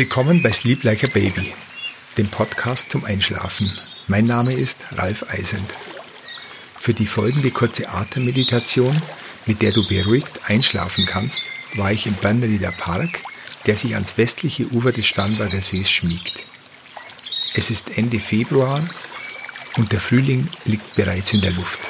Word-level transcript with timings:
Willkommen 0.00 0.42
bei 0.42 0.50
Sleep 0.50 0.82
Like 0.84 1.04
a 1.04 1.08
Baby, 1.08 1.52
dem 2.16 2.26
Podcast 2.28 2.90
zum 2.90 3.04
Einschlafen. 3.04 3.70
Mein 4.08 4.24
Name 4.24 4.54
ist 4.54 4.78
Ralf 4.92 5.26
Eisend. 5.28 5.74
Für 6.78 6.94
die 6.94 7.06
folgende 7.06 7.50
kurze 7.50 7.86
Atemmeditation, 7.90 8.96
mit 9.44 9.60
der 9.60 9.72
du 9.72 9.86
beruhigt 9.86 10.40
einschlafen 10.46 11.04
kannst, 11.04 11.42
war 11.74 11.92
ich 11.92 12.06
im 12.06 12.14
Bernrieder 12.14 12.72
Park, 12.72 13.20
der 13.66 13.76
sich 13.76 13.92
ans 13.92 14.16
westliche 14.16 14.68
Ufer 14.68 14.90
des 14.90 15.06
Starnberger 15.06 15.60
Sees 15.60 15.90
schmiegt. 15.90 16.44
Es 17.52 17.68
ist 17.68 17.98
Ende 17.98 18.20
Februar 18.20 18.82
und 19.76 19.92
der 19.92 20.00
Frühling 20.00 20.48
liegt 20.64 20.96
bereits 20.96 21.34
in 21.34 21.42
der 21.42 21.52
Luft. 21.52 21.80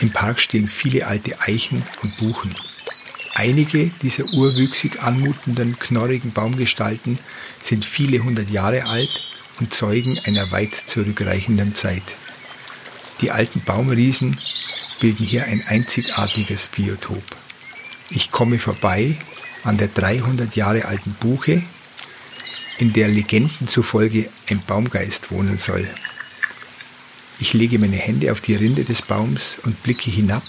Im 0.00 0.12
Park 0.12 0.40
stehen 0.40 0.66
viele 0.66 1.06
alte 1.06 1.38
Eichen 1.42 1.82
und 2.02 2.16
Buchen. 2.16 2.56
Einige 3.38 3.90
dieser 4.00 4.24
urwüchsig 4.32 5.02
anmutenden, 5.02 5.78
knorrigen 5.78 6.32
Baumgestalten 6.32 7.18
sind 7.60 7.84
viele 7.84 8.20
hundert 8.20 8.48
Jahre 8.48 8.86
alt 8.86 9.28
und 9.60 9.74
zeugen 9.74 10.18
einer 10.24 10.50
weit 10.52 10.74
zurückreichenden 10.86 11.74
Zeit. 11.74 12.02
Die 13.20 13.30
alten 13.30 13.60
Baumriesen 13.60 14.40
bilden 15.00 15.26
hier 15.26 15.44
ein 15.44 15.62
einzigartiges 15.68 16.68
Biotop. 16.68 17.22
Ich 18.08 18.30
komme 18.30 18.58
vorbei 18.58 19.18
an 19.64 19.76
der 19.76 19.88
300 19.88 20.56
Jahre 20.56 20.86
alten 20.86 21.12
Buche, 21.20 21.62
in 22.78 22.94
der 22.94 23.08
Legenden 23.08 23.68
zufolge 23.68 24.30
ein 24.48 24.62
Baumgeist 24.66 25.30
wohnen 25.30 25.58
soll. 25.58 25.86
Ich 27.38 27.52
lege 27.52 27.78
meine 27.78 27.96
Hände 27.96 28.32
auf 28.32 28.40
die 28.40 28.54
Rinde 28.54 28.84
des 28.84 29.02
Baums 29.02 29.58
und 29.62 29.82
blicke 29.82 30.10
hinab 30.10 30.42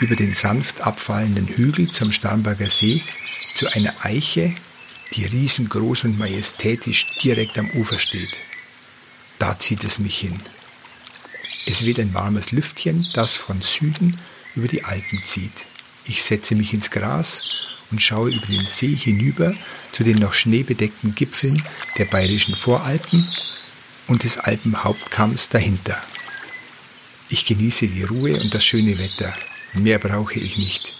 über 0.00 0.16
den 0.16 0.34
sanft 0.34 0.82
abfallenden 0.82 1.46
Hügel 1.46 1.86
zum 1.86 2.12
Starnberger 2.12 2.70
See 2.70 3.02
zu 3.54 3.68
einer 3.72 3.94
Eiche, 4.02 4.54
die 5.14 5.24
riesengroß 5.24 6.04
und 6.04 6.18
majestätisch 6.18 7.06
direkt 7.22 7.58
am 7.58 7.70
Ufer 7.70 7.98
steht. 7.98 8.36
Da 9.38 9.58
zieht 9.58 9.84
es 9.84 9.98
mich 9.98 10.18
hin. 10.18 10.40
Es 11.66 11.84
weht 11.84 11.98
ein 11.98 12.14
warmes 12.14 12.52
Lüftchen, 12.52 13.06
das 13.14 13.36
von 13.36 13.60
Süden 13.62 14.18
über 14.54 14.68
die 14.68 14.84
Alpen 14.84 15.24
zieht. 15.24 15.52
Ich 16.06 16.22
setze 16.22 16.54
mich 16.54 16.72
ins 16.72 16.90
Gras 16.90 17.42
und 17.90 18.02
schaue 18.02 18.30
über 18.30 18.46
den 18.46 18.66
See 18.66 18.94
hinüber 18.94 19.54
zu 19.92 20.04
den 20.04 20.18
noch 20.18 20.32
schneebedeckten 20.32 21.14
Gipfeln 21.14 21.62
der 21.98 22.04
bayerischen 22.04 22.54
Voralpen 22.54 23.26
und 24.06 24.22
des 24.22 24.38
Alpenhauptkamms 24.38 25.48
dahinter. 25.48 26.00
Ich 27.28 27.44
genieße 27.44 27.88
die 27.88 28.04
Ruhe 28.04 28.40
und 28.40 28.54
das 28.54 28.64
schöne 28.64 28.98
Wetter. 28.98 29.32
Mehr 29.76 29.98
brauche 29.98 30.38
ich 30.38 30.56
nicht. 30.56 30.94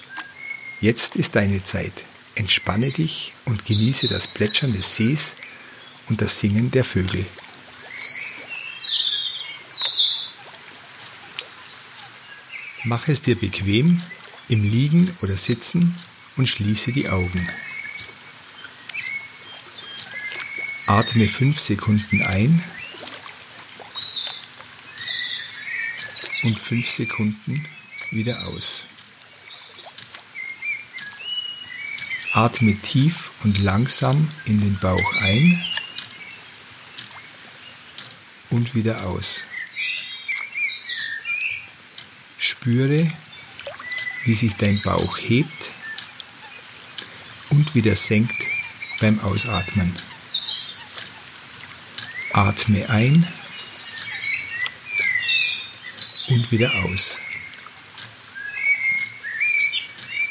Jetzt 0.83 1.17
ist 1.17 1.35
deine 1.35 1.65
Zeit. 1.65 1.93
Entspanne 2.35 2.91
dich 2.93 3.33
und 3.47 3.65
genieße 3.65 4.07
das 4.07 4.29
Plätschern 4.29 4.73
des 4.73 4.97
Sees 4.97 5.35
und 6.09 6.21
das 6.21 6.39
Singen 6.39 6.71
der 6.71 6.85
Vögel. 6.85 7.25
Mach 12.85 13.09
es 13.09 13.23
dir 13.23 13.37
bequem 13.37 14.01
im 14.49 14.63
Liegen 14.63 15.17
oder 15.23 15.37
Sitzen 15.37 15.95
und 16.37 16.47
schließe 16.47 16.93
die 16.93 17.09
Augen. 17.09 17.49
Atme 20.87 21.29
fünf 21.29 21.59
Sekunden 21.59 22.23
ein 22.23 22.63
und 26.45 26.61
fünf 26.61 26.87
Sekunden 26.87 27.67
wieder 28.11 28.47
aus. 28.47 28.85
Atme 32.33 32.75
tief 32.81 33.31
und 33.45 33.59
langsam 33.59 34.31
in 34.45 34.61
den 34.61 34.79
Bauch 34.79 35.15
ein 35.23 35.65
und 38.51 38.75
wieder 38.75 39.05
aus. 39.07 39.45
Spüre, 42.39 43.11
wie 44.25 44.35
sich 44.35 44.55
dein 44.57 44.81
Bauch 44.83 45.17
hebt 45.19 45.73
und 47.51 47.75
wieder 47.75 47.97
senkt 47.97 48.37
beim 49.01 49.19
Ausatmen. 49.21 49.95
Atme 52.33 52.89
ein 52.91 53.27
und 56.29 56.53
wieder 56.53 56.71
aus. 56.85 57.21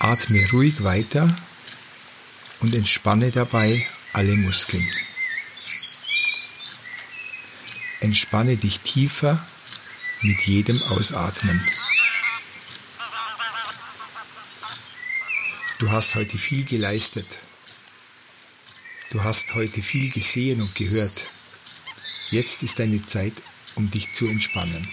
Atme 0.05 0.47
ruhig 0.51 0.83
weiter 0.83 1.35
und 2.59 2.75
entspanne 2.75 3.31
dabei 3.31 3.87
alle 4.13 4.35
Muskeln. 4.35 4.87
Entspanne 8.01 8.55
dich 8.55 8.81
tiefer 8.81 9.43
mit 10.21 10.39
jedem 10.41 10.79
Ausatmen. 10.83 11.59
Du 15.79 15.89
hast 15.89 16.13
heute 16.13 16.37
viel 16.37 16.65
geleistet. 16.65 17.39
Du 19.09 19.23
hast 19.23 19.55
heute 19.55 19.81
viel 19.81 20.11
gesehen 20.11 20.61
und 20.61 20.75
gehört. 20.75 21.25
Jetzt 22.29 22.61
ist 22.61 22.77
deine 22.77 23.03
Zeit, 23.03 23.33
um 23.73 23.89
dich 23.89 24.13
zu 24.13 24.27
entspannen. 24.27 24.87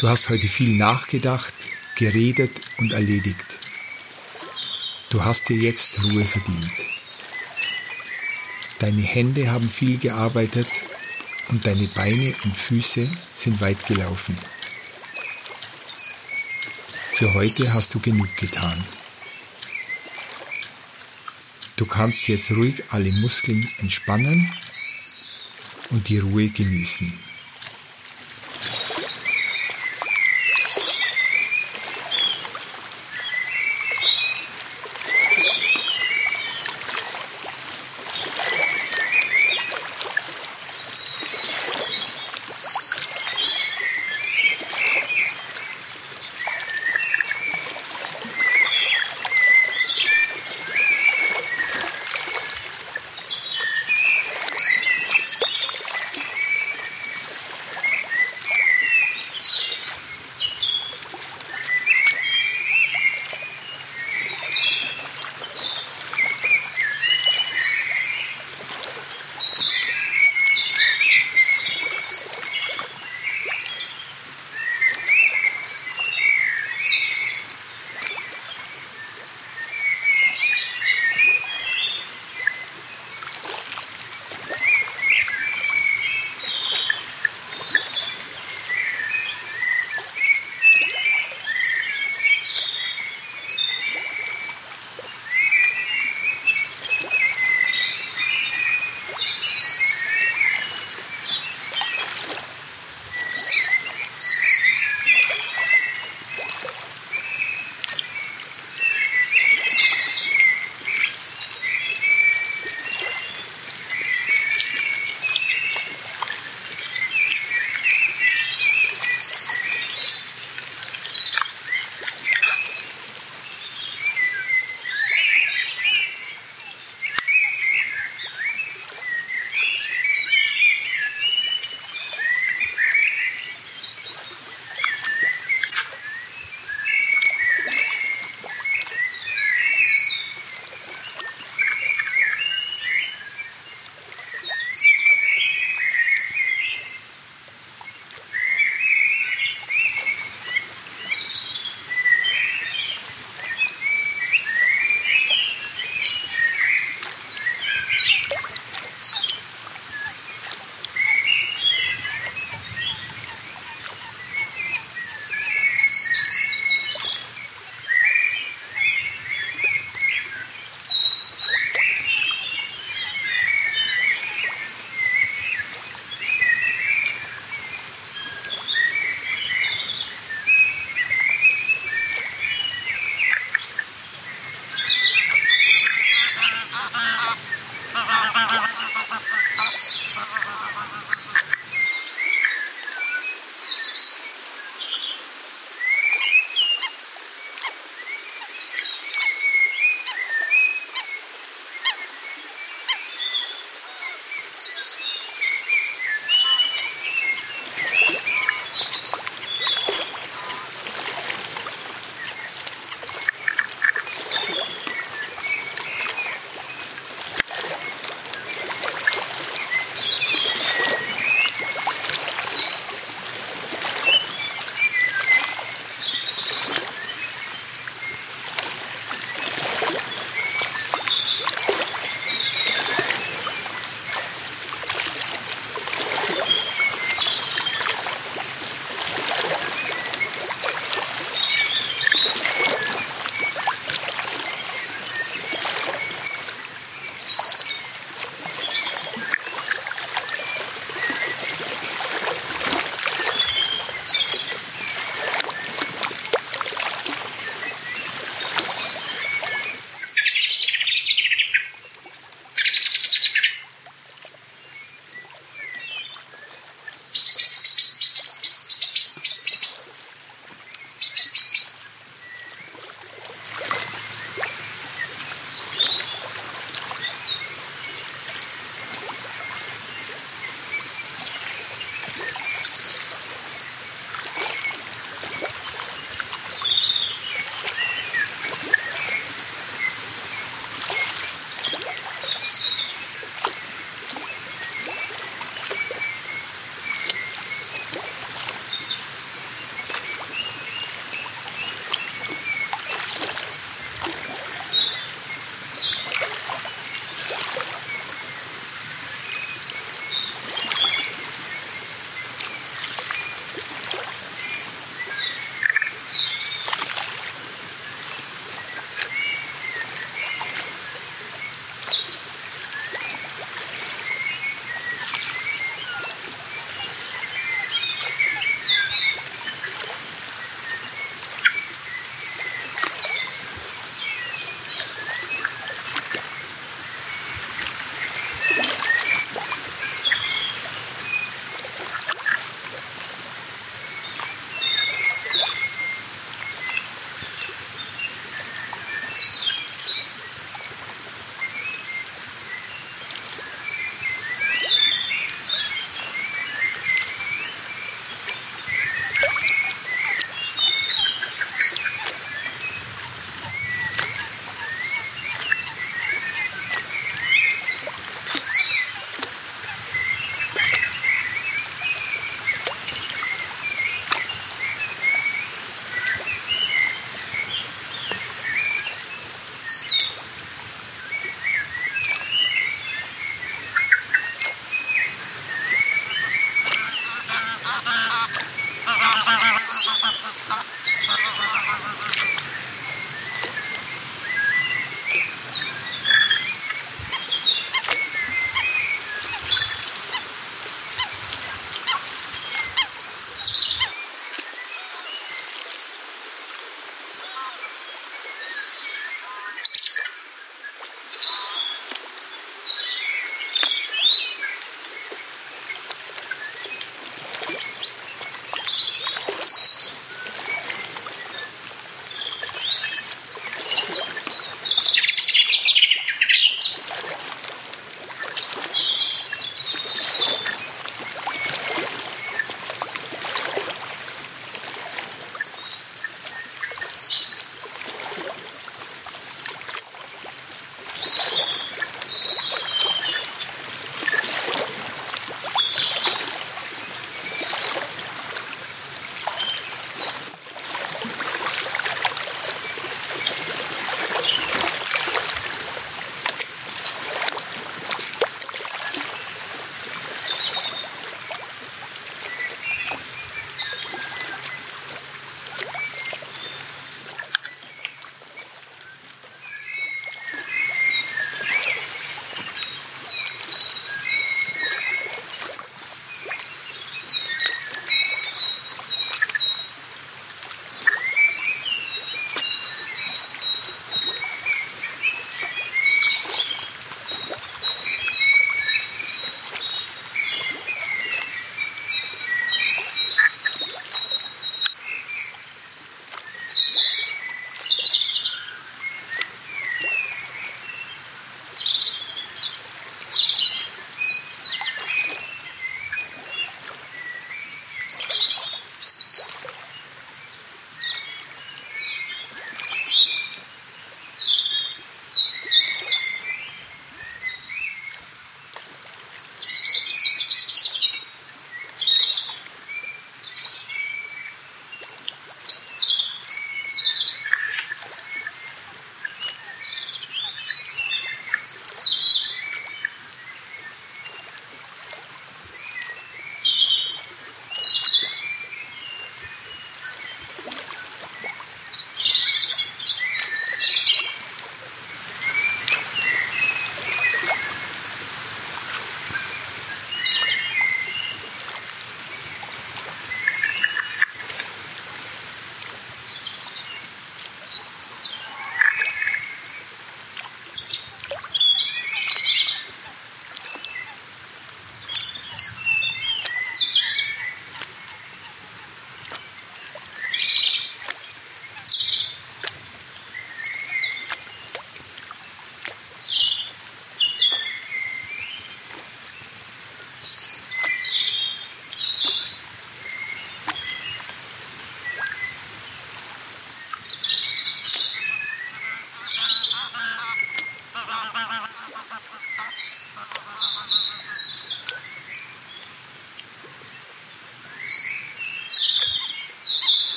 Du 0.00 0.08
hast 0.08 0.28
heute 0.28 0.48
viel 0.48 0.76
nachgedacht, 0.76 1.54
geredet 2.00 2.50
und 2.78 2.94
erledigt. 2.94 3.44
Du 5.10 5.22
hast 5.22 5.50
dir 5.50 5.56
jetzt 5.58 6.02
Ruhe 6.02 6.24
verdient. 6.24 6.72
Deine 8.78 9.02
Hände 9.02 9.52
haben 9.52 9.68
viel 9.68 9.98
gearbeitet 9.98 10.66
und 11.48 11.66
deine 11.66 11.88
Beine 11.88 12.34
und 12.44 12.56
Füße 12.56 13.06
sind 13.34 13.60
weit 13.60 13.86
gelaufen. 13.86 14.38
Für 17.12 17.34
heute 17.34 17.74
hast 17.74 17.92
du 17.94 18.00
genug 18.00 18.34
getan. 18.38 18.82
Du 21.76 21.84
kannst 21.84 22.28
jetzt 22.28 22.50
ruhig 22.52 22.82
alle 22.92 23.12
Muskeln 23.12 23.68
entspannen 23.78 24.50
und 25.90 26.08
die 26.08 26.18
Ruhe 26.18 26.48
genießen. 26.48 27.29